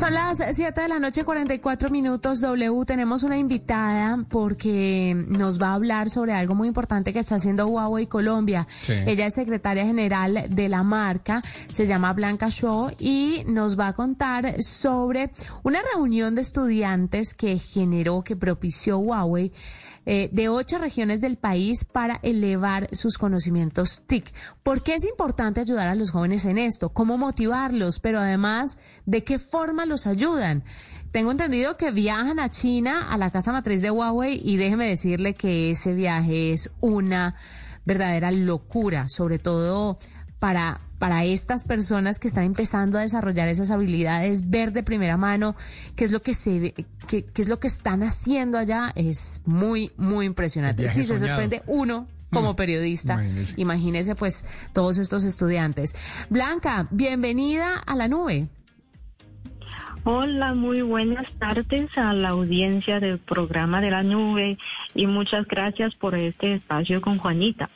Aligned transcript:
Son 0.00 0.14
las 0.14 0.38
7 0.38 0.80
de 0.80 0.88
la 0.88 0.98
noche, 0.98 1.24
44 1.24 1.90
minutos. 1.90 2.40
W, 2.40 2.86
tenemos 2.86 3.22
una 3.22 3.36
invitada 3.36 4.24
porque 4.30 5.14
nos 5.28 5.60
va 5.60 5.72
a 5.72 5.74
hablar 5.74 6.08
sobre 6.08 6.32
algo 6.32 6.54
muy 6.54 6.68
importante 6.68 7.12
que 7.12 7.18
está 7.18 7.34
haciendo 7.34 7.66
Huawei 7.66 8.06
Colombia. 8.06 8.66
Ella 8.88 9.26
es 9.26 9.34
secretaria 9.34 9.84
general 9.84 10.46
de 10.48 10.70
la 10.70 10.82
marca, 10.84 11.42
se 11.68 11.84
llama 11.84 12.14
Blanca 12.14 12.48
Shaw 12.48 12.92
y 12.98 13.42
nos 13.46 13.78
va 13.78 13.88
a 13.88 13.92
contar 13.92 14.62
sobre 14.62 15.32
una 15.64 15.80
reunión 15.92 16.34
de 16.34 16.40
estudiantes 16.40 17.34
que 17.34 17.58
generó, 17.58 18.22
que 18.22 18.36
propició 18.36 18.96
Huawei 18.96 19.52
eh, 20.12 20.28
de 20.32 20.48
ocho 20.48 20.78
regiones 20.78 21.20
del 21.20 21.36
país 21.36 21.84
para 21.84 22.18
elevar 22.24 22.88
sus 22.90 23.16
conocimientos 23.16 24.02
TIC. 24.08 24.34
¿Por 24.64 24.82
qué 24.82 24.96
es 24.96 25.04
importante 25.04 25.60
ayudar 25.60 25.86
a 25.86 25.94
los 25.94 26.10
jóvenes 26.10 26.46
en 26.46 26.58
esto? 26.58 26.88
¿Cómo 26.88 27.16
motivarlos? 27.16 28.00
Pero 28.00 28.18
además, 28.18 28.78
¿de 29.06 29.22
qué 29.22 29.38
forma 29.38 29.86
los 29.86 30.08
ayudan? 30.08 30.64
Tengo 31.12 31.30
entendido 31.30 31.76
que 31.76 31.92
viajan 31.92 32.40
a 32.40 32.50
China, 32.50 33.08
a 33.08 33.18
la 33.18 33.30
casa 33.30 33.52
matriz 33.52 33.82
de 33.82 33.92
Huawei, 33.92 34.40
y 34.44 34.56
déjeme 34.56 34.88
decirle 34.88 35.34
que 35.34 35.70
ese 35.70 35.94
viaje 35.94 36.50
es 36.50 36.72
una 36.80 37.36
verdadera 37.84 38.32
locura, 38.32 39.06
sobre 39.08 39.38
todo 39.38 39.96
para, 40.40 40.80
para 40.98 41.24
estas 41.24 41.64
personas 41.64 42.18
que 42.18 42.26
están 42.26 42.44
empezando 42.44 42.98
a 42.98 43.02
desarrollar 43.02 43.48
esas 43.48 43.70
habilidades, 43.70 44.50
ver 44.50 44.72
de 44.72 44.82
primera 44.82 45.16
mano 45.16 45.54
qué 45.94 46.04
es 46.04 46.10
lo 46.10 46.22
que 46.22 46.34
se 46.34 46.74
qué, 47.06 47.24
qué 47.24 47.42
es 47.42 47.48
lo 47.48 47.60
que 47.60 47.68
están 47.68 48.02
haciendo 48.02 48.58
allá, 48.58 48.90
es 48.96 49.42
muy, 49.44 49.92
muy 49.96 50.26
impresionante. 50.26 50.88
Sí, 50.88 51.04
se 51.04 51.18
sorprende 51.18 51.62
uno 51.66 52.08
como 52.32 52.54
mm. 52.54 52.56
periodista. 52.56 53.22
Imagínese. 53.56 54.14
pues 54.14 54.44
todos 54.72 54.98
estos 54.98 55.24
estudiantes. 55.24 55.94
Blanca, 56.30 56.88
bienvenida 56.90 57.78
a 57.86 57.94
la 57.94 58.08
nube. 58.08 58.48
Hola, 60.04 60.54
muy 60.54 60.80
buenas 60.80 61.30
tardes 61.38 61.90
a 61.98 62.14
la 62.14 62.30
audiencia 62.30 63.00
del 63.00 63.18
programa 63.18 63.82
de 63.82 63.90
la 63.90 64.02
nube 64.02 64.56
y 64.94 65.06
muchas 65.06 65.46
gracias 65.46 65.94
por 65.94 66.14
este 66.14 66.54
espacio 66.54 67.02
con 67.02 67.18
Juanita. 67.18 67.68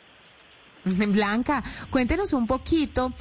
Blanca, 1.09 1.63
cuéntenos 1.91 2.33
un 2.33 2.47
poquito. 2.47 3.13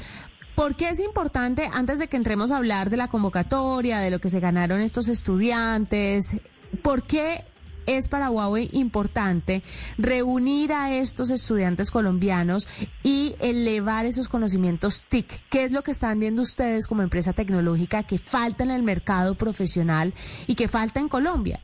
¿Por 0.56 0.76
qué 0.76 0.90
es 0.90 1.00
importante, 1.00 1.70
antes 1.72 1.98
de 1.98 2.08
que 2.08 2.18
entremos 2.18 2.52
a 2.52 2.58
hablar 2.58 2.90
de 2.90 2.98
la 2.98 3.08
convocatoria, 3.08 4.00
de 4.00 4.12
lo 4.12 4.20
que 4.20 4.30
se 4.30 4.40
ganaron 4.40 4.82
estos 4.82 5.08
estudiantes, 5.08 6.38
por 6.84 7.04
qué 7.04 7.44
es 7.86 8.08
para 8.08 8.30
Huawei 8.30 8.70
importante 8.72 9.64
reunir 9.98 10.74
a 10.74 10.94
estos 10.94 11.30
estudiantes 11.30 11.92
colombianos 11.92 12.68
y 13.04 13.36
elevar 13.40 14.06
esos 14.06 14.30
conocimientos 14.30 15.06
TIC. 15.10 15.50
¿Qué 15.50 15.64
es 15.64 15.72
lo 15.72 15.84
que 15.84 15.92
están 15.92 16.20
viendo 16.20 16.42
ustedes 16.42 16.88
como 16.88 17.02
empresa 17.02 17.34
tecnológica 17.34 18.04
que 18.04 18.18
falta 18.18 18.64
en 18.64 18.72
el 18.72 18.84
mercado 18.84 19.36
profesional 19.36 20.14
y 20.48 20.56
que 20.56 20.68
falta 20.68 21.00
en 21.00 21.10
Colombia? 21.10 21.60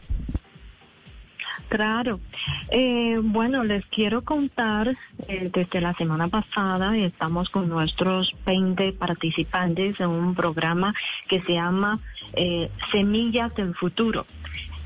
Claro. 1.70 2.20
Eh, 2.72 3.20
bueno, 3.22 3.64
les 3.64 3.86
quiero 3.86 4.24
contar, 4.24 4.98
eh, 5.28 5.52
desde 5.54 5.80
la 5.80 5.94
semana 5.94 6.28
pasada 6.28 6.98
estamos 6.98 7.50
con 7.50 7.70
nuestros 7.70 8.36
20 8.46 8.94
participantes 8.94 10.00
en 10.00 10.10
un 10.10 10.34
programa 10.34 10.96
que 11.28 11.42
se 11.42 11.54
llama 11.54 12.00
eh, 12.34 12.72
Semillas 12.92 13.54
del 13.54 13.76
Futuro. 13.76 14.26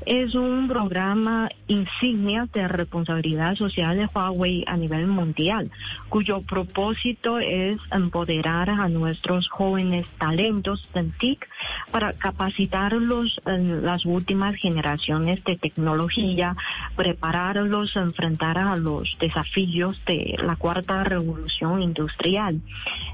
Es 0.06 0.34
un 0.34 0.68
programa 0.68 1.48
insignia 1.66 2.46
de 2.52 2.68
responsabilidad 2.68 3.54
social 3.54 3.96
de 3.96 4.06
Huawei 4.06 4.62
a 4.66 4.76
nivel 4.76 5.06
mundial, 5.06 5.70
cuyo 6.10 6.42
propósito 6.42 7.38
es 7.38 7.78
empoderar 7.90 8.68
a 8.68 8.88
nuestros 8.88 9.48
jóvenes 9.48 10.06
talentos 10.18 10.86
en 10.94 11.10
TIC 11.12 11.48
para 11.90 12.12
capacitarlos 12.12 13.40
en 13.46 13.86
las 13.86 14.04
últimas 14.04 14.56
generaciones 14.56 15.42
de 15.44 15.56
tecnología, 15.56 16.54
prepararlos 16.96 17.96
a 17.96 18.02
enfrentar 18.02 18.58
a 18.58 18.76
los 18.76 19.16
desafíos 19.18 19.98
de 20.06 20.36
la 20.44 20.56
cuarta 20.56 21.02
revolución 21.04 21.80
industrial. 21.80 22.60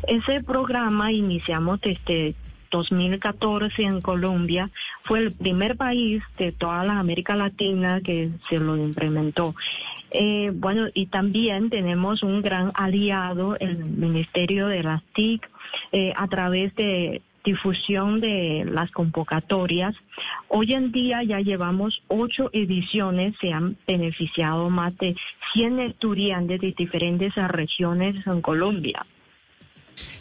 Ese 0.08 0.42
programa 0.42 1.12
iniciamos 1.12 1.80
desde 1.80 2.34
2014 2.70 3.82
en 3.82 4.00
Colombia 4.00 4.70
fue 5.04 5.20
el 5.20 5.32
primer 5.32 5.76
país 5.76 6.22
de 6.38 6.52
toda 6.52 6.84
la 6.84 6.98
América 6.98 7.36
Latina 7.36 8.00
que 8.00 8.30
se 8.48 8.58
lo 8.58 8.76
implementó. 8.76 9.54
Eh, 10.10 10.50
bueno, 10.54 10.88
y 10.92 11.06
también 11.06 11.70
tenemos 11.70 12.22
un 12.22 12.42
gran 12.42 12.72
aliado, 12.74 13.56
el 13.58 13.78
Ministerio 13.84 14.66
de 14.66 14.82
las 14.82 15.02
TIC, 15.14 15.48
eh, 15.92 16.12
a 16.16 16.26
través 16.26 16.74
de 16.74 17.22
difusión 17.44 18.20
de 18.20 18.64
las 18.66 18.90
convocatorias. 18.90 19.94
Hoy 20.48 20.74
en 20.74 20.92
día 20.92 21.22
ya 21.22 21.40
llevamos 21.40 22.02
ocho 22.08 22.50
ediciones, 22.52 23.34
se 23.40 23.52
han 23.52 23.76
beneficiado 23.86 24.68
más 24.68 24.96
de 24.98 25.16
100 25.52 25.80
estudiantes 25.80 26.60
de 26.60 26.72
diferentes 26.72 27.34
regiones 27.34 28.26
en 28.26 28.42
Colombia. 28.42 29.06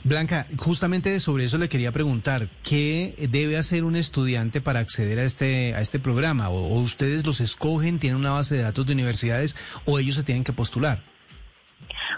Blanca, 0.03 0.47
justamente 0.57 1.19
sobre 1.19 1.45
eso 1.45 1.57
le 1.57 1.69
quería 1.69 1.91
preguntar, 1.91 2.50
¿qué 2.63 3.16
debe 3.31 3.57
hacer 3.57 3.84
un 3.84 3.95
estudiante 3.95 4.62
para 4.62 4.79
acceder 4.79 5.19
a 5.19 5.23
este, 5.23 5.75
a 5.75 5.81
este 5.81 6.00
programa? 6.00 6.50
¿O, 6.50 6.56
o 6.56 6.81
ustedes 6.81 7.25
los 7.25 7.41
escogen, 7.41 8.00
tienen 8.00 8.19
una 8.19 8.31
base 8.31 8.56
de 8.56 8.62
datos 8.62 8.85
de 8.85 8.94
universidades 8.94 9.56
o 9.85 10.00
ellos 10.00 10.16
se 10.16 10.23
tienen 10.23 10.44
que 10.44 10.53
postular? 10.53 11.03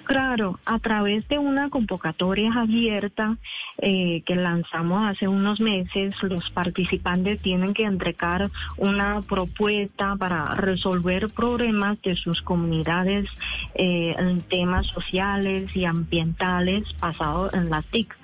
Claro, 0.06 0.60
a 0.66 0.80
través 0.80 1.28
de 1.28 1.38
una 1.38 1.70
convocatoria 1.70 2.52
abierta 2.54 3.38
eh, 3.78 4.24
que 4.26 4.36
lanzamos 4.36 5.08
hace 5.08 5.28
unos 5.28 5.60
meses, 5.60 6.16
los 6.24 6.50
participantes 6.52 7.42
tienen 7.42 7.74
que 7.74 7.84
entregar 7.84 8.50
una 8.78 9.22
propuesta 9.22 10.16
para 10.18 10.56
resolver 10.56 11.30
problemas 11.30 12.02
de 12.02 12.16
sus 12.16 12.42
comunidades 12.42 13.30
eh, 13.76 14.16
en 14.18 14.42
temas 14.42 14.88
sociales 14.88 15.76
y 15.76 15.86
ambientales 15.86 16.84
basados 17.00 17.54
en 17.54 17.70
la 17.70 17.82
TIC. 17.82 18.16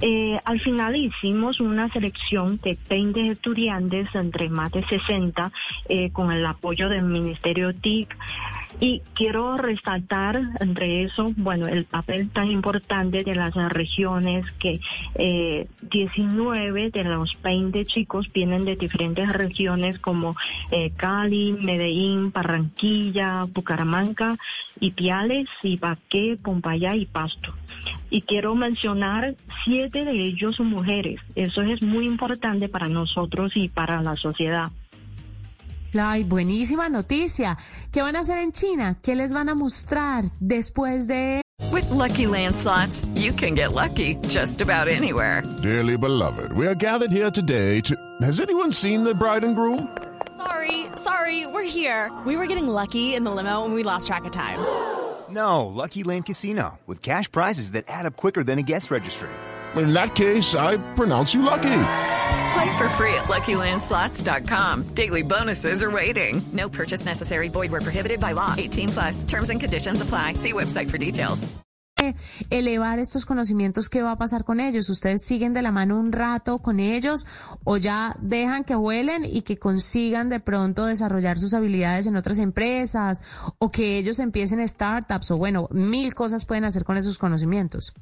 Eh, 0.00 0.38
al 0.44 0.60
final 0.60 0.96
hicimos 0.96 1.60
una 1.60 1.88
selección 1.90 2.58
de 2.62 2.78
20 2.88 3.30
estudiantes 3.30 4.08
entre 4.14 4.48
más 4.48 4.72
de 4.72 4.84
60 4.84 5.52
con 6.12 6.32
el 6.32 6.44
apoyo 6.46 6.88
del 6.88 7.02
Ministerio 7.02 7.74
TIC 7.74 8.16
y 8.80 9.02
quiero 9.14 9.56
resaltar 9.56 10.40
entre 10.60 11.04
eso, 11.04 11.32
bueno, 11.36 11.66
el 11.66 11.84
papel 11.84 12.30
tan 12.30 12.50
importante 12.50 13.22
de 13.22 13.34
las 13.34 13.54
regiones 13.54 14.50
que 14.52 14.80
eh, 15.14 15.66
19 15.82 16.90
de 16.90 17.04
los 17.04 17.36
20 17.42 17.84
chicos 17.86 18.32
vienen 18.32 18.64
de 18.64 18.76
diferentes 18.76 19.28
regiones 19.32 19.98
como 19.98 20.36
eh, 20.70 20.90
Cali, 20.96 21.52
Medellín, 21.52 22.32
Barranquilla, 22.32 23.44
Bucaramanga, 23.44 24.36
Ipiales, 24.80 25.48
Ibaqué, 25.62 26.38
Pompaya 26.42 26.96
y 26.96 27.06
Pasto. 27.06 27.54
Y 28.10 28.22
quiero 28.22 28.54
mencionar 28.54 29.34
siete 29.64 30.04
de 30.04 30.12
ellos 30.12 30.56
son 30.56 30.68
mujeres. 30.68 31.20
Eso 31.34 31.62
es 31.62 31.82
muy 31.82 32.06
importante 32.06 32.68
para 32.68 32.88
nosotros 32.88 33.56
y 33.56 33.68
para 33.68 34.02
la 34.02 34.16
sociedad. 34.16 34.70
Ay, 35.98 36.24
buenísima 36.24 36.88
noticia. 36.88 37.58
¿Qué 37.90 38.00
van 38.00 38.16
a 38.16 38.20
hacer 38.20 38.38
en 38.38 38.52
China? 38.52 38.96
¿Qué 39.02 39.14
les 39.14 39.32
van 39.32 39.48
a 39.48 39.54
mostrar 39.54 40.24
después 40.40 41.06
de 41.06 41.42
With 41.70 41.88
lucky 41.90 42.26
landslots, 42.26 43.06
you 43.14 43.32
can 43.32 43.54
get 43.54 43.72
lucky 43.72 44.16
just 44.28 44.60
about 44.60 44.88
anywhere. 44.88 45.42
Dearly 45.62 45.96
beloved, 45.96 46.52
we 46.52 46.66
are 46.66 46.74
gathered 46.74 47.10
here 47.10 47.30
today 47.30 47.80
to 47.82 47.94
Has 48.20 48.40
anyone 48.40 48.72
seen 48.72 49.04
the 49.04 49.14
bride 49.14 49.44
and 49.44 49.54
groom? 49.54 49.88
Sorry, 50.36 50.86
sorry, 50.96 51.46
we're 51.46 51.62
here. 51.62 52.10
We 52.26 52.36
were 52.36 52.46
getting 52.46 52.66
lucky 52.68 53.14
in 53.14 53.24
the 53.24 53.30
limo 53.30 53.64
and 53.64 53.74
we 53.74 53.82
lost 53.82 54.06
track 54.06 54.24
of 54.24 54.32
time. 54.32 54.58
No, 55.32 55.66
Lucky 55.66 56.02
Land 56.02 56.26
Casino 56.26 56.78
with 56.86 57.00
cash 57.00 57.32
prizes 57.32 57.70
that 57.70 57.84
add 57.88 58.04
up 58.04 58.16
quicker 58.16 58.44
than 58.44 58.58
a 58.58 58.62
guest 58.62 58.90
registry. 58.90 59.30
In 59.76 59.94
that 59.94 60.14
case, 60.14 60.54
I 60.54 60.76
pronounce 60.94 61.32
you 61.32 61.40
lucky. 61.40 61.70
Play 62.52 62.70
for 62.76 62.88
free 62.90 63.14
at 63.14 63.24
LuckyLandSlots.com. 63.28 64.94
Daily 64.94 65.22
bonuses 65.22 65.82
are 65.82 65.90
waiting. 65.90 66.42
No 66.52 66.68
purchase 66.68 67.06
necessary. 67.06 67.48
Void 67.48 67.70
where 67.70 67.80
prohibited 67.80 68.20
by 68.20 68.32
law. 68.32 68.54
18 68.58 68.88
plus. 68.88 69.24
Terms 69.24 69.50
and 69.50 69.60
conditions 69.60 70.00
apply. 70.00 70.34
See 70.34 70.52
website 70.52 70.90
for 70.90 70.98
details. 70.98 71.48
Elevar 72.50 72.98
estos 72.98 73.24
conocimientos, 73.26 73.88
¿qué 73.88 74.02
va 74.02 74.12
a 74.12 74.18
pasar 74.18 74.44
con 74.44 74.60
ellos? 74.60 74.90
¿Ustedes 74.90 75.24
siguen 75.24 75.54
de 75.54 75.62
la 75.62 75.70
mano 75.70 75.98
un 75.98 76.10
rato 76.10 76.58
con 76.58 76.80
ellos 76.80 77.26
o 77.64 77.76
ya 77.76 78.16
dejan 78.20 78.64
que 78.64 78.74
vuelen 78.74 79.24
y 79.24 79.42
que 79.42 79.58
consigan 79.58 80.28
de 80.28 80.40
pronto 80.40 80.86
desarrollar 80.86 81.38
sus 81.38 81.54
habilidades 81.54 82.06
en 82.08 82.16
otras 82.16 82.38
empresas 82.38 83.22
o 83.58 83.70
que 83.70 83.98
ellos 83.98 84.18
empiecen 84.18 84.66
startups 84.66 85.30
o 85.30 85.36
bueno, 85.36 85.68
mil 85.70 86.14
cosas 86.14 86.44
pueden 86.44 86.64
hacer 86.64 86.84
con 86.84 86.96
esos 86.96 87.18
conocimientos? 87.18 87.94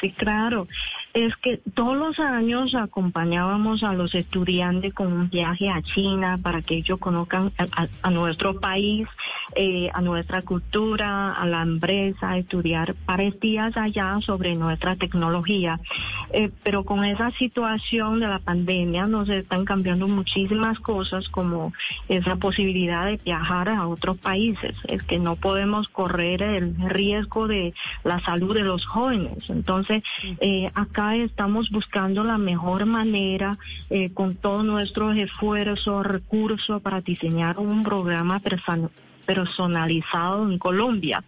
Sí, 0.00 0.12
claro. 0.12 0.66
Es 1.14 1.36
que 1.36 1.58
todos 1.74 1.96
los 1.96 2.18
años 2.18 2.74
acompañábamos 2.74 3.82
a 3.82 3.92
los 3.92 4.14
estudiantes 4.14 4.94
con 4.94 5.12
un 5.12 5.28
viaje 5.28 5.68
a 5.68 5.82
China 5.82 6.38
para 6.42 6.62
que 6.62 6.76
ellos 6.76 6.98
conozcan 6.98 7.52
a, 8.02 8.10
nuestro 8.10 8.60
país, 8.60 9.08
eh, 9.54 9.90
a 9.92 10.00
nuestra 10.00 10.42
cultura, 10.42 11.32
a 11.32 11.46
la 11.46 11.62
empresa, 11.62 12.30
a 12.30 12.38
estudiar 12.38 12.94
varios 13.06 13.38
días 13.40 13.76
allá 13.76 14.18
sobre 14.20 14.54
nuestra 14.54 14.96
tecnología. 14.96 15.80
Eh, 16.32 16.50
pero 16.62 16.84
con 16.84 17.04
esa 17.04 17.30
situación 17.32 18.20
de 18.20 18.28
la 18.28 18.38
pandemia 18.38 19.06
nos 19.06 19.28
están 19.28 19.64
cambiando 19.64 20.06
muchísimas 20.06 20.78
cosas 20.78 21.28
como 21.28 21.72
esa 22.08 22.36
posibilidad 22.36 23.06
de 23.06 23.16
viajar 23.16 23.68
a 23.68 23.88
otros 23.88 24.18
países. 24.18 24.76
Es 24.86 25.02
que 25.02 25.18
no 25.18 25.36
podemos 25.36 25.88
correr 25.88 26.42
el 26.42 26.76
riesgo 26.88 27.48
de 27.48 27.74
la 28.04 28.20
salud 28.20 28.54
de 28.54 28.62
los 28.62 28.86
jóvenes. 28.86 29.48
Entonces, 29.48 30.02
eh, 30.40 30.70
acá 30.74 30.99
estamos 31.00 31.70
buscando 31.70 32.22
la 32.24 32.36
mejor 32.36 32.84
manera 32.84 33.56
eh, 33.88 34.12
con 34.12 34.36
todos 34.36 34.64
nuestros 34.64 35.16
esfuerzos, 35.16 36.06
recursos 36.06 36.82
para 36.82 37.00
diseñar 37.00 37.58
un 37.58 37.82
programa 37.82 38.40
personalizado 39.26 40.50
en 40.50 40.58
Colombia. 40.58 41.24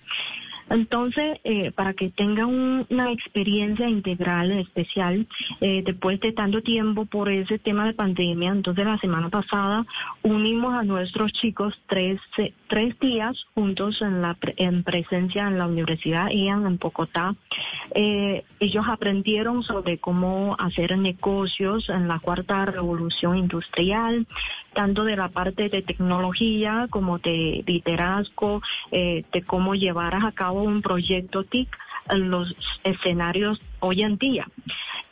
Entonces, 0.70 1.38
eh, 1.44 1.70
para 1.72 1.94
que 1.94 2.10
tengan 2.10 2.86
una 2.88 3.12
experiencia 3.12 3.88
integral 3.88 4.52
especial, 4.52 5.26
eh, 5.60 5.82
después 5.84 6.20
de 6.20 6.32
tanto 6.32 6.62
tiempo 6.62 7.04
por 7.04 7.28
ese 7.28 7.58
tema 7.58 7.86
de 7.86 7.94
pandemia, 7.94 8.52
entonces 8.52 8.84
la 8.84 8.98
semana 8.98 9.28
pasada 9.28 9.84
unimos 10.22 10.74
a 10.74 10.82
nuestros 10.82 11.32
chicos 11.32 11.74
tres, 11.86 12.20
tres 12.68 12.98
días 13.00 13.36
juntos 13.54 14.00
en, 14.02 14.22
la, 14.22 14.36
en 14.56 14.82
presencia 14.82 15.46
en 15.46 15.58
la 15.58 15.66
Universidad 15.66 16.30
IAN 16.30 16.66
en 16.66 16.78
Bogotá. 16.78 17.34
Eh, 17.94 18.44
ellos 18.60 18.84
aprendieron 18.88 19.62
sobre 19.62 19.98
cómo 19.98 20.56
hacer 20.58 20.96
negocios 20.96 21.88
en 21.88 22.08
la 22.08 22.18
cuarta 22.20 22.64
revolución 22.64 23.36
industrial, 23.36 24.26
tanto 24.72 25.04
de 25.04 25.16
la 25.16 25.28
parte 25.28 25.68
de 25.68 25.82
tecnología 25.82 26.86
como 26.88 27.18
de 27.18 27.62
liderazgo, 27.66 28.62
de 28.90 29.42
cómo 29.46 29.74
llevar 29.74 30.14
a 30.14 30.32
cabo 30.32 30.51
un 30.52 30.82
proyecto 30.82 31.44
TIC 31.44 31.68
en 32.08 32.30
los 32.30 32.54
escenarios 32.84 33.60
hoy 33.80 34.02
en 34.02 34.16
día. 34.16 34.46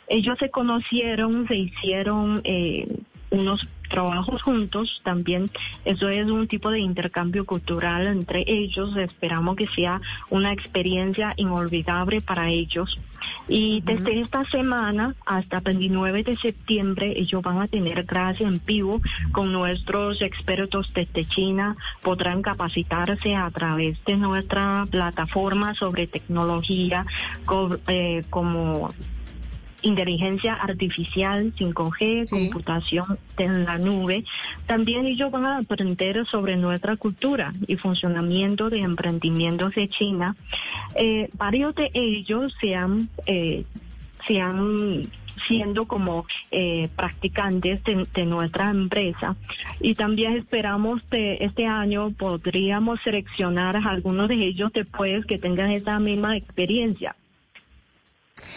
Ellos 0.08 0.38
se 0.38 0.50
conocieron, 0.50 1.46
se 1.46 1.56
hicieron 1.56 2.40
eh, 2.44 2.86
unos 3.30 3.66
trabajos 3.90 4.40
juntos 4.40 5.02
también. 5.04 5.50
Eso 5.84 6.08
es 6.08 6.30
un 6.30 6.48
tipo 6.48 6.70
de 6.70 6.80
intercambio 6.80 7.44
cultural 7.44 8.06
entre 8.06 8.44
ellos. 8.46 8.96
Esperamos 8.96 9.56
que 9.56 9.66
sea 9.68 10.00
una 10.30 10.52
experiencia 10.52 11.34
inolvidable 11.36 12.22
para 12.22 12.48
ellos. 12.48 12.98
Y 13.48 13.82
desde 13.82 14.20
esta 14.20 14.44
semana 14.46 15.14
hasta 15.26 15.58
el 15.58 15.64
29 15.64 16.22
de 16.22 16.36
septiembre 16.38 17.12
ellos 17.16 17.42
van 17.42 17.60
a 17.60 17.68
tener 17.68 18.06
clases 18.06 18.46
en 18.46 18.60
vivo 18.64 19.02
con 19.32 19.52
nuestros 19.52 20.22
expertos 20.22 20.90
desde 20.94 21.26
China. 21.26 21.76
Podrán 22.02 22.40
capacitarse 22.40 23.34
a 23.34 23.50
través 23.50 24.02
de 24.04 24.16
nuestra 24.16 24.86
plataforma 24.90 25.74
sobre 25.74 26.06
tecnología 26.06 27.04
eh, 27.88 28.24
como 28.30 28.94
inteligencia 29.82 30.54
artificial, 30.54 31.52
5G, 31.54 32.28
computación 32.28 33.18
en 33.38 33.64
la 33.64 33.78
nube. 33.78 34.24
También 34.66 35.06
ellos 35.06 35.30
van 35.30 35.46
a 35.46 35.58
aprender 35.58 36.26
sobre 36.26 36.56
nuestra 36.56 36.96
cultura 36.96 37.52
y 37.66 37.76
funcionamiento 37.76 38.70
de 38.70 38.80
emprendimientos 38.80 39.74
de 39.74 39.88
China. 39.88 40.36
Eh, 40.94 41.30
varios 41.34 41.74
de 41.74 41.90
ellos 41.94 42.54
se 42.60 42.74
han, 42.74 43.08
eh, 43.26 43.64
se 44.26 44.40
han 44.40 45.08
siendo 45.46 45.86
como 45.86 46.26
eh, 46.50 46.88
practicantes 46.96 47.82
de, 47.84 48.26
nuestra 48.26 48.70
empresa 48.70 49.36
y 49.80 49.94
también 49.94 50.36
esperamos 50.36 51.02
que 51.10 51.38
este 51.40 51.66
año 51.66 52.10
podríamos 52.10 53.00
seleccionar 53.02 53.76
a 53.76 53.88
algunos 53.88 54.28
de 54.28 54.34
ellos 54.34 54.72
después 54.72 55.24
que 55.26 55.38
tengan 55.38 55.70
esa 55.70 55.98
misma 55.98 56.36
experiencia. 56.36 57.16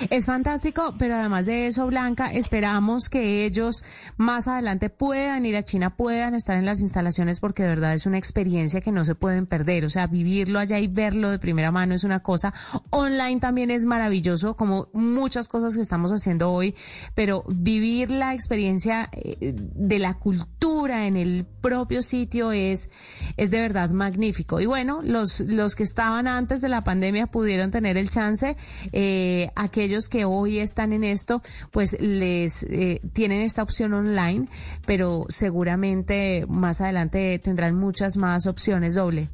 Es 0.10 0.26
fantástico, 0.26 0.96
pero 0.98 1.16
además 1.16 1.46
de 1.46 1.68
eso, 1.68 1.86
Blanca, 1.88 2.28
esperamos 2.28 3.10
que 3.10 3.46
ellos 3.46 3.84
más 4.18 4.48
adelante 4.48 4.90
puedan 4.90 5.46
ir 5.46 5.56
a 5.56 5.64
China, 5.64 5.96
puedan 5.96 6.36
estar 6.36 6.58
en 6.58 6.66
las 6.66 6.82
instalaciones, 6.82 7.40
porque 7.40 7.64
de 7.64 7.70
verdad 7.70 7.94
es 7.94 8.06
una 8.06 8.18
experiencia 8.18 8.82
que 8.82 8.92
no 8.92 9.06
se 9.06 9.16
pueden 9.16 9.46
perder. 9.46 9.86
O 9.86 9.90
sea, 9.90 10.08
vivirlo 10.08 10.60
allá 10.60 10.80
y 10.80 10.88
verlo 10.88 11.30
de 11.30 11.40
primera 11.40 11.72
mano 11.72 11.96
es 11.96 12.04
una 12.04 12.22
cosa. 12.22 12.54
Online 12.90 13.40
también 13.40 13.72
es 13.72 13.86
maravilloso, 13.86 14.56
como 14.56 14.90
muchas 14.94 15.48
cosas 15.48 15.76
que 15.76 15.82
estamos 15.82 16.12
haciendo 16.12 16.52
hoy, 16.52 16.76
pero 17.16 17.44
vivir 17.48 18.12
la 18.12 18.34
experiencia 18.34 19.10
eh, 19.12 19.54
de 19.56 20.00
la 20.00 20.16
cultura 20.16 20.53
en 20.92 21.18
el 21.18 21.46
propio 21.62 22.02
sitio 22.04 22.52
es, 22.52 22.90
es 23.38 23.52
de 23.52 23.62
verdad 23.62 23.92
magnífico. 23.92 24.60
Y 24.60 24.66
bueno, 24.66 25.02
los, 25.04 25.40
los 25.40 25.76
que 25.76 25.84
estaban 25.84 26.28
antes 26.28 26.62
de 26.62 26.70
la 26.70 26.84
pandemia 26.84 27.28
pudieron 27.28 27.72
tener 27.72 27.98
el 27.98 28.10
chance 28.10 28.58
eh, 28.92 29.52
aquellos 29.56 30.10
que 30.10 30.26
hoy 30.26 30.60
están 30.60 30.94
en 30.94 31.04
esto, 31.04 31.42
pues 31.72 31.98
les 32.00 32.64
eh, 32.64 33.02
tienen 33.14 33.42
esta 33.42 33.64
opción 33.64 33.94
online, 33.94 34.48
pero 34.86 35.26
seguramente 35.30 36.46
más 36.48 36.82
adelante 36.82 37.40
tendrán 37.40 37.76
muchas 37.76 38.18
más 38.18 38.48
opciones 38.48 38.96
doble. 38.96 39.30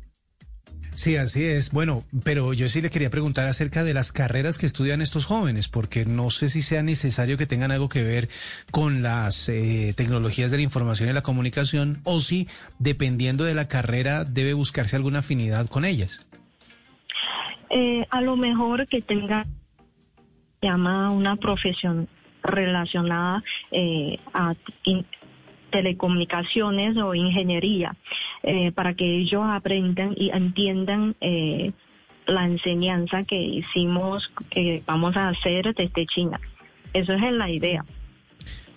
Sí, 0.99 1.15
así 1.15 1.45
es. 1.45 1.71
Bueno, 1.71 2.03
pero 2.25 2.51
yo 2.51 2.67
sí 2.67 2.81
le 2.81 2.89
quería 2.89 3.09
preguntar 3.09 3.47
acerca 3.47 3.85
de 3.85 3.93
las 3.93 4.11
carreras 4.11 4.57
que 4.57 4.65
estudian 4.65 4.99
estos 4.99 5.25
jóvenes, 5.25 5.69
porque 5.69 6.03
no 6.03 6.29
sé 6.29 6.49
si 6.49 6.61
sea 6.61 6.83
necesario 6.83 7.37
que 7.37 7.45
tengan 7.45 7.71
algo 7.71 7.87
que 7.87 8.03
ver 8.03 8.27
con 8.69 9.01
las 9.01 9.47
eh, 9.47 9.93
tecnologías 9.95 10.51
de 10.51 10.57
la 10.57 10.63
información 10.63 11.07
y 11.07 11.13
la 11.13 11.21
comunicación, 11.21 12.01
o 12.03 12.19
si, 12.19 12.49
dependiendo 12.79 13.45
de 13.45 13.55
la 13.55 13.69
carrera, 13.69 14.25
debe 14.25 14.51
buscarse 14.51 14.97
alguna 14.97 15.19
afinidad 15.19 15.67
con 15.67 15.85
ellas. 15.85 16.25
Eh, 17.69 18.05
a 18.09 18.19
lo 18.19 18.35
mejor 18.35 18.85
que 18.89 19.01
tenga 19.01 19.45
llama 20.61 21.11
una 21.11 21.37
profesión 21.37 22.09
relacionada 22.43 23.41
eh, 23.71 24.17
a 24.33 24.53
telecomunicaciones 25.69 26.97
o 26.97 27.15
ingeniería, 27.15 27.95
eh, 28.43 28.71
para 28.71 28.93
que 28.93 29.19
ellos 29.19 29.43
aprendan 29.45 30.13
y 30.17 30.29
entiendan 30.31 31.15
eh, 31.21 31.71
la 32.27 32.45
enseñanza 32.45 33.23
que 33.23 33.37
hicimos, 33.37 34.31
que 34.49 34.83
vamos 34.85 35.15
a 35.17 35.29
hacer 35.29 35.73
desde 35.73 36.05
China. 36.05 36.39
Eso 36.93 37.13
es 37.13 37.31
la 37.31 37.49
idea. 37.49 37.85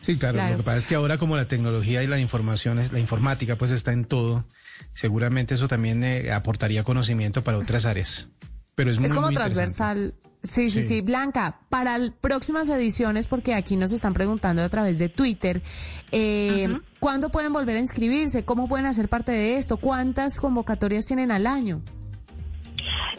Sí, 0.00 0.16
claro, 0.18 0.38
Lo 0.50 0.56
que 0.56 0.62
pasa 0.64 0.78
es 0.78 0.86
que 0.86 0.96
ahora 0.96 1.16
como 1.16 1.36
la 1.36 1.46
tecnología 1.46 2.02
y 2.02 2.08
la 2.08 2.18
información, 2.18 2.80
la 2.90 2.98
informática, 2.98 3.56
pues 3.56 3.70
está 3.70 3.92
en 3.92 4.04
todo, 4.04 4.44
seguramente 4.94 5.54
eso 5.54 5.68
también 5.68 6.02
aportaría 6.32 6.82
conocimiento 6.82 7.44
para 7.44 7.58
otras 7.58 7.86
áreas. 7.86 8.28
Pero 8.74 8.90
es, 8.90 8.98
es 8.98 9.12
como 9.12 9.30
transversal 9.30 10.14
Sí, 10.42 10.70
sí, 10.70 10.82
sí, 10.82 11.02
Blanca, 11.02 11.60
para 11.68 11.98
próximas 12.20 12.68
ediciones, 12.68 13.28
porque 13.28 13.54
aquí 13.54 13.76
nos 13.76 13.92
están 13.92 14.12
preguntando 14.12 14.62
a 14.62 14.68
través 14.68 14.98
de 14.98 15.08
Twitter, 15.08 15.62
eh, 16.11 16.68
¿cuándo 16.99 17.30
pueden 17.30 17.52
volver 17.52 17.76
a 17.76 17.78
inscribirse? 17.78 18.44
¿Cómo 18.44 18.68
pueden 18.68 18.87
hacer 18.87 19.08
parte 19.08 19.30
de 19.30 19.56
esto? 19.56 19.76
¿Cuántas 19.76 20.40
convocatorias 20.40 21.06
tienen 21.06 21.30
al 21.30 21.46
año? 21.46 21.80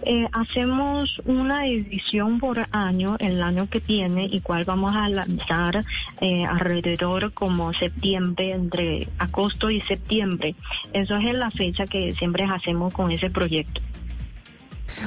Eh, 0.06 0.28
hacemos 0.34 1.22
una 1.24 1.66
edición 1.66 2.40
por 2.40 2.60
año 2.72 3.16
el 3.20 3.42
año 3.42 3.70
que 3.70 3.80
viene, 3.80 4.26
igual 4.26 4.66
vamos 4.66 4.94
a 4.94 5.08
lanzar 5.08 5.86
eh, 6.20 6.44
alrededor 6.44 7.32
como 7.34 7.72
septiembre, 7.72 8.52
entre 8.52 9.08
agosto 9.18 9.70
y 9.70 9.80
septiembre. 9.80 10.56
Eso 10.92 11.16
es 11.16 11.34
la 11.34 11.50
fecha 11.52 11.86
que 11.88 12.12
siempre 12.14 12.44
hacemos 12.44 12.94
con 12.94 13.12
ese 13.12 13.30
proyecto. 13.30 13.82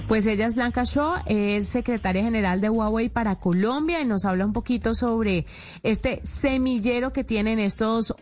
Pues 0.09 0.27
ella 0.27 0.47
es 0.47 0.55
Blanca 0.55 0.85
Shaw, 0.85 1.23
es 1.27 1.69
secretaria 1.69 2.23
general 2.23 2.61
de 2.61 2.71
Huawei 2.71 3.09
para 3.09 3.37
Colombia 3.37 4.01
y 4.01 4.05
nos 4.05 4.25
habla 4.25 4.47
un 4.47 4.53
poquito 4.53 4.95
sobre 4.95 5.47
este 5.83 6.21
semillero 6.23 7.13
que 7.13 7.25
tienen 7.25 7.59
estos, 7.59 8.15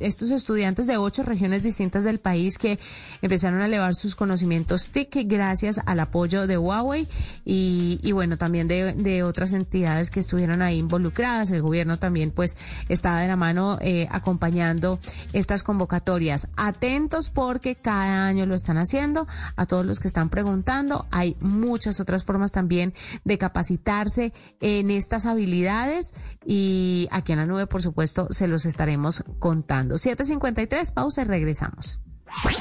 estos 0.00 0.30
estudiantes 0.30 0.86
de 0.86 0.96
ocho 0.96 1.22
regiones 1.22 1.62
distintas 1.62 2.04
del 2.04 2.20
país 2.20 2.58
que 2.58 2.78
empezaron 3.22 3.60
a 3.60 3.66
elevar 3.66 3.94
sus 3.94 4.14
conocimientos 4.14 4.92
TIC 4.92 5.26
gracias 5.26 5.80
al 5.86 6.00
apoyo 6.00 6.46
de 6.46 6.58
Huawei 6.58 7.06
y, 7.44 8.12
bueno, 8.12 8.36
también 8.36 8.68
de, 8.68 9.22
otras 9.22 9.52
entidades 9.52 10.10
que 10.10 10.20
estuvieron 10.20 10.62
ahí 10.62 10.78
involucradas. 10.78 11.50
El 11.50 11.62
gobierno 11.62 11.98
también 11.98 12.30
pues 12.30 12.56
estaba 12.88 13.20
de 13.20 13.28
la 13.28 13.36
mano 13.36 13.78
eh, 13.80 14.08
acompañando 14.10 14.98
estas 15.32 15.62
convocatorias. 15.62 16.48
Atentos 16.56 17.30
porque 17.30 17.76
cada 17.76 18.26
año 18.26 18.46
lo 18.46 18.54
están 18.54 18.78
haciendo. 18.78 19.26
A 19.56 19.66
todos 19.66 19.84
los 19.84 19.98
que 19.98 20.08
están 20.08 20.30
preguntando, 20.30 21.06
hay 21.20 21.36
muchas 21.40 22.00
otras 22.00 22.24
formas 22.24 22.50
también 22.52 22.94
de 23.24 23.38
capacitarse 23.38 24.32
en 24.60 24.90
estas 24.90 25.26
habilidades 25.26 26.14
y 26.44 27.08
aquí 27.10 27.32
en 27.32 27.38
la 27.38 27.46
nube, 27.46 27.66
por 27.66 27.82
supuesto, 27.82 28.28
se 28.30 28.48
los 28.48 28.64
estaremos 28.64 29.22
contando. 29.38 29.98
753, 29.98 30.92
pausa 30.92 31.22
y 31.22 31.24
regresamos. 31.24 32.00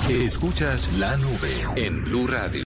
Escuchas 0.10 0.92
la 0.98 1.16
nube 1.18 1.66
en 1.76 2.04
Blue 2.04 2.28
Radio. 2.28 2.69